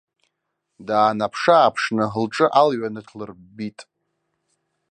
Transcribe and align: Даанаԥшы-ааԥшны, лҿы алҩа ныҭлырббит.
Даанаԥшы-ааԥшны, 0.87 2.05
лҿы 2.23 2.45
алҩа 2.61 2.89
ныҭлырббит. 2.93 3.79